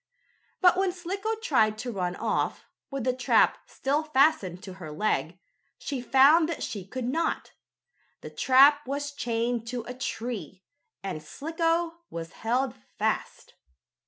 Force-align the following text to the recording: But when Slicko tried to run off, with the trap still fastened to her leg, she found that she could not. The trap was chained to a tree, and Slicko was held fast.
But 0.61 0.77
when 0.77 0.91
Slicko 0.91 1.35
tried 1.43 1.77
to 1.77 1.91
run 1.91 2.15
off, 2.15 2.65
with 2.89 3.03
the 3.03 3.13
trap 3.13 3.59
still 3.67 4.01
fastened 4.01 4.63
to 4.63 4.73
her 4.81 4.91
leg, 4.91 5.37
she 5.77 6.01
found 6.01 6.49
that 6.49 6.63
she 6.63 6.87
could 6.87 7.05
not. 7.05 7.51
The 8.21 8.31
trap 8.31 8.87
was 8.87 9.11
chained 9.11 9.67
to 9.67 9.83
a 9.83 9.93
tree, 9.93 10.63
and 11.03 11.21
Slicko 11.21 11.99
was 12.09 12.31
held 12.31 12.73
fast. 12.97 13.53